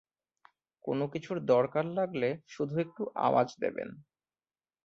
কোনো 0.85 1.05
কিছুর 1.13 1.37
দরকার 1.47 1.85
লাগলে 1.97 2.29
শুধু 2.47 2.75
একটু 2.85 3.01
আওয়াজ 3.19 3.49
দেবেন! 3.63 3.89